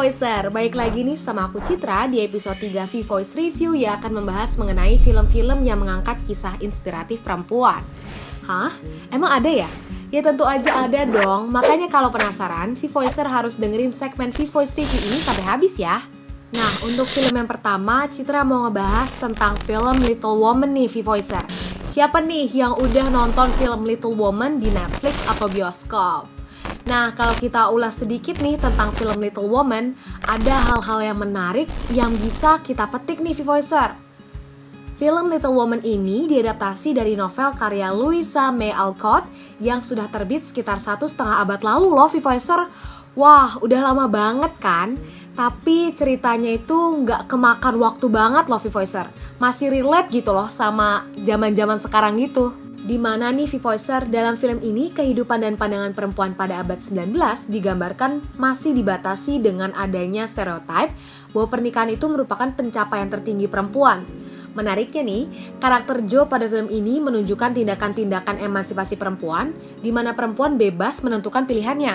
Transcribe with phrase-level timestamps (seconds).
[0.00, 4.56] V-Voicer, baik lagi nih sama aku Citra di episode 3 V-Voice Review yang akan membahas
[4.56, 7.84] mengenai film-film yang mengangkat kisah inspiratif perempuan
[8.48, 8.72] Hah?
[9.12, 9.68] Emang ada ya?
[10.08, 15.20] Ya tentu aja ada dong, makanya kalau penasaran, V-Voicer harus dengerin segmen V-Voice Review ini
[15.20, 16.00] sampai habis ya
[16.56, 21.44] Nah, untuk film yang pertama, Citra mau ngebahas tentang film Little Woman nih, V-Voicer
[21.92, 26.39] Siapa nih yang udah nonton film Little Woman di Netflix atau bioskop?
[26.88, 29.92] Nah, kalau kita ulas sedikit nih tentang film Little Woman,
[30.24, 33.92] ada hal-hal yang menarik yang bisa kita petik nih V-Voicer.
[35.00, 39.24] Film Little Woman ini diadaptasi dari novel karya Louisa May Alcott
[39.56, 42.68] yang sudah terbit sekitar satu setengah abad lalu loh V-Voicer.
[43.16, 45.00] Wah, udah lama banget kan?
[45.32, 49.08] Tapi ceritanya itu nggak kemakan waktu banget loh V-Voicer.
[49.40, 52.52] Masih relate gitu loh sama zaman-zaman sekarang gitu.
[52.90, 57.14] Di mana nih V-Voicer dalam film ini kehidupan dan pandangan perempuan pada abad 19
[57.46, 60.90] digambarkan masih dibatasi dengan adanya stereotip
[61.30, 64.02] bahwa pernikahan itu merupakan pencapaian tertinggi perempuan.
[64.58, 65.22] Menariknya nih,
[65.62, 71.94] karakter Joe pada film ini menunjukkan tindakan-tindakan emansipasi perempuan di mana perempuan bebas menentukan pilihannya.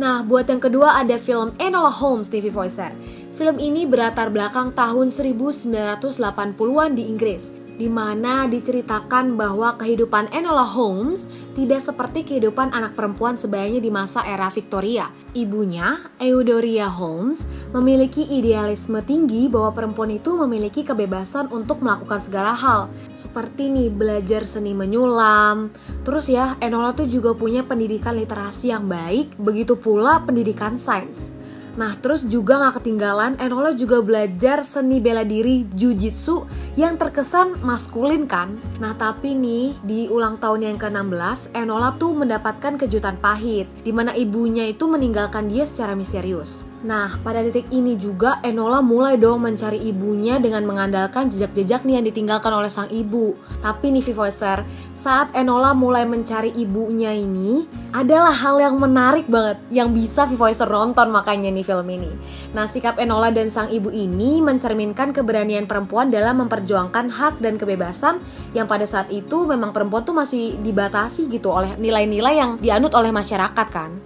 [0.00, 2.88] Nah, buat yang kedua ada film Enola Holmes TV Voicer.
[3.36, 11.30] Film ini berlatar belakang tahun 1980-an di Inggris di mana diceritakan bahwa kehidupan Enola Holmes
[11.54, 15.08] tidak seperti kehidupan anak perempuan sebayanya di masa era Victoria.
[15.32, 22.90] Ibunya, Eudoria Holmes, memiliki idealisme tinggi bahwa perempuan itu memiliki kebebasan untuk melakukan segala hal,
[23.14, 25.70] seperti nih belajar seni menyulam.
[26.02, 31.37] Terus ya, Enola tuh juga punya pendidikan literasi yang baik, begitu pula pendidikan sains.
[31.78, 36.42] Nah, terus juga gak ketinggalan, Enola juga belajar seni bela diri jujitsu
[36.74, 38.58] yang terkesan maskulin kan.
[38.82, 44.10] Nah, tapi nih, di ulang tahun yang ke-16, Enola tuh mendapatkan kejutan pahit, di mana
[44.18, 46.67] ibunya itu meninggalkan dia secara misterius.
[46.78, 52.06] Nah, pada titik ini juga Enola mulai dong mencari ibunya dengan mengandalkan jejak-jejak nih yang
[52.06, 53.34] ditinggalkan oleh sang ibu.
[53.58, 54.62] Tapi nih Voicer,
[54.94, 61.10] saat Enola mulai mencari ibunya ini, adalah hal yang menarik banget yang bisa Voicer nonton
[61.10, 62.14] makanya nih film ini.
[62.54, 68.22] Nah, sikap Enola dan sang ibu ini mencerminkan keberanian perempuan dalam memperjuangkan hak dan kebebasan
[68.54, 73.10] yang pada saat itu memang perempuan tuh masih dibatasi gitu oleh nilai-nilai yang dianut oleh
[73.10, 73.98] masyarakat kan.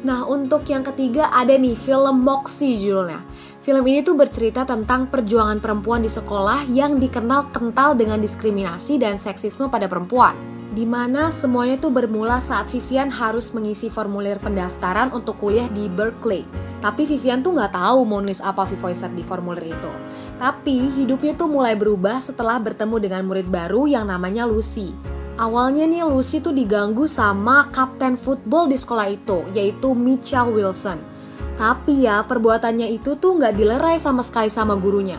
[0.00, 3.20] Nah, untuk yang ketiga ada nih film Moxie judulnya.
[3.60, 9.20] Film ini tuh bercerita tentang perjuangan perempuan di sekolah yang dikenal kental dengan diskriminasi dan
[9.20, 10.32] seksisme pada perempuan.
[10.72, 16.48] Di mana semuanya tuh bermula saat Vivian harus mengisi formulir pendaftaran untuk kuliah di Berkeley.
[16.80, 19.92] Tapi Vivian tuh nggak tahu mau nulis apa Vivoiser di formulir itu.
[20.40, 25.19] Tapi hidupnya tuh mulai berubah setelah bertemu dengan murid baru yang namanya Lucy.
[25.40, 31.00] Awalnya nih Lucy tuh diganggu sama kapten football di sekolah itu, yaitu Mitchell Wilson.
[31.56, 35.16] Tapi ya perbuatannya itu tuh nggak dilerai sama sekali sama gurunya.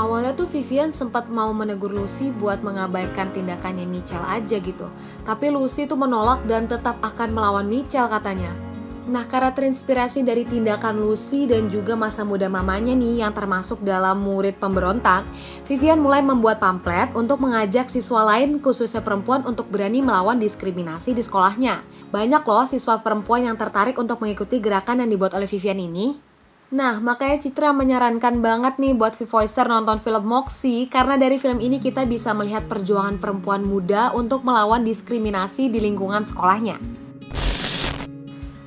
[0.00, 4.88] Awalnya tuh Vivian sempat mau menegur Lucy buat mengabaikan tindakannya Mitchell aja gitu.
[5.28, 8.69] Tapi Lucy tuh menolak dan tetap akan melawan Mitchell katanya.
[9.08, 14.20] Nah, karena terinspirasi dari tindakan Lucy dan juga masa muda mamanya nih yang termasuk dalam
[14.20, 15.24] murid pemberontak,
[15.64, 21.24] Vivian mulai membuat pamflet untuk mengajak siswa lain khususnya perempuan untuk berani melawan diskriminasi di
[21.24, 21.80] sekolahnya.
[22.12, 26.30] Banyak loh siswa perempuan yang tertarik untuk mengikuti gerakan yang dibuat oleh Vivian ini.
[26.70, 31.82] Nah, makanya Citra menyarankan banget nih buat V-Voicer nonton film Moxie karena dari film ini
[31.82, 36.78] kita bisa melihat perjuangan perempuan muda untuk melawan diskriminasi di lingkungan sekolahnya.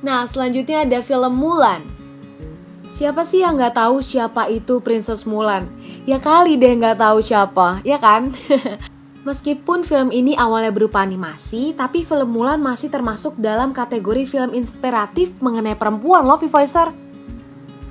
[0.04, 1.80] Nah, selanjutnya ada film Mulan.
[2.92, 5.64] Siapa sih yang nggak tahu siapa itu Princess Mulan?
[6.04, 8.28] Ya kali deh nggak tahu siapa, ya kan?
[9.26, 15.32] Meskipun film ini awalnya berupa animasi, tapi film Mulan masih termasuk dalam kategori film inspiratif
[15.40, 16.92] mengenai perempuan loh, Voicer.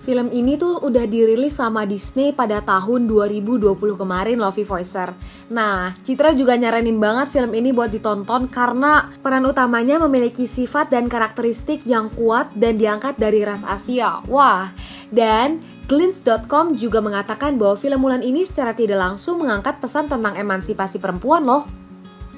[0.03, 5.15] Film ini tuh udah dirilis sama Disney pada tahun 2020 kemarin Lovey Voicer.
[5.47, 11.07] Nah, Citra juga nyaranin banget film ini buat ditonton karena peran utamanya memiliki sifat dan
[11.07, 14.19] karakteristik yang kuat dan diangkat dari ras Asia.
[14.27, 14.75] Wah,
[15.07, 20.99] dan Glints.com juga mengatakan bahwa film Mulan ini secara tidak langsung mengangkat pesan tentang emansipasi
[20.99, 21.63] perempuan loh.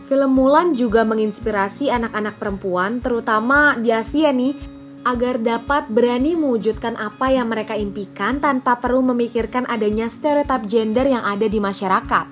[0.06, 4.75] Film Mulan juga menginspirasi anak-anak perempuan, terutama di Asia nih,
[5.06, 11.22] agar dapat berani mewujudkan apa yang mereka impikan tanpa perlu memikirkan adanya stereotip gender yang
[11.22, 12.26] ada di masyarakat.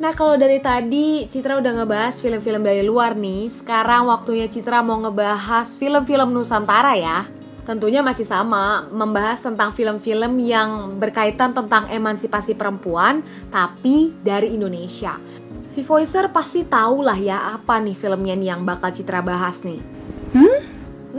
[0.00, 3.46] Nah kalau dari tadi Citra udah ngebahas film-film dari luar nih.
[3.52, 7.30] Sekarang waktunya Citra mau ngebahas film-film Nusantara ya.
[7.62, 15.14] Tentunya masih sama, membahas tentang film-film yang berkaitan tentang emansipasi perempuan Tapi dari Indonesia.
[15.70, 20.00] Vivoicer pasti tahu lah ya apa nih filmnya nih yang bakal Citra bahas nih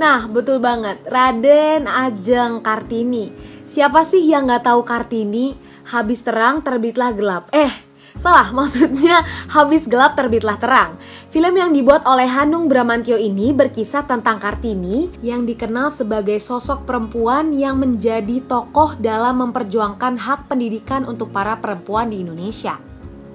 [0.01, 3.29] Nah, betul banget, Raden Ajeng Kartini.
[3.69, 5.53] Siapa sih yang nggak tahu Kartini?
[5.93, 7.45] Habis terang terbitlah gelap.
[7.53, 7.69] Eh,
[8.17, 9.21] Salah, maksudnya
[9.53, 10.97] habis gelap terbitlah terang.
[11.29, 17.53] Film yang dibuat oleh Hanung Bramantio ini berkisah tentang Kartini yang dikenal sebagai sosok perempuan
[17.53, 22.90] yang menjadi tokoh dalam memperjuangkan hak pendidikan untuk para perempuan di Indonesia.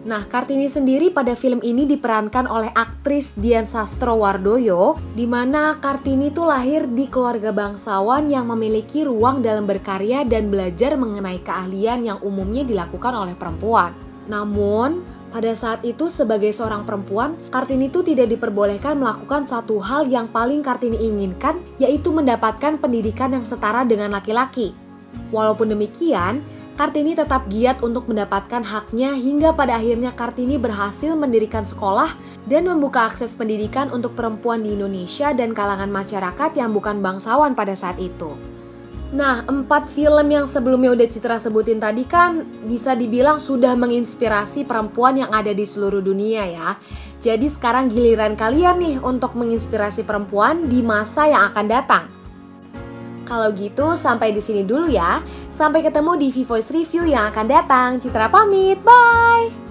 [0.07, 6.31] Nah, Kartini sendiri pada film ini diperankan oleh aktris Dian Sastro Wardoyo, di mana Kartini
[6.31, 12.23] itu lahir di keluarga bangsawan yang memiliki ruang dalam berkarya dan belajar mengenai keahlian yang
[12.23, 13.99] umumnya dilakukan oleh perempuan.
[14.31, 15.03] Namun,
[15.35, 20.63] pada saat itu sebagai seorang perempuan, Kartini itu tidak diperbolehkan melakukan satu hal yang paling
[20.63, 24.71] Kartini inginkan, yaitu mendapatkan pendidikan yang setara dengan laki-laki.
[25.35, 32.13] Walaupun demikian, Kartini tetap giat untuk mendapatkan haknya hingga pada akhirnya Kartini berhasil mendirikan sekolah
[32.45, 37.73] dan membuka akses pendidikan untuk perempuan di Indonesia dan kalangan masyarakat yang bukan bangsawan pada
[37.73, 38.37] saat itu.
[39.17, 45.17] Nah, empat film yang sebelumnya udah Citra sebutin tadi kan bisa dibilang sudah menginspirasi perempuan
[45.17, 46.77] yang ada di seluruh dunia ya.
[47.25, 52.16] Jadi sekarang giliran kalian nih untuk menginspirasi perempuan di masa yang akan datang.
[53.27, 55.21] Kalau gitu sampai di sini dulu ya.
[55.51, 57.91] Sampai ketemu di V-Voice Review yang akan datang.
[57.99, 59.66] Citra pamit, bye!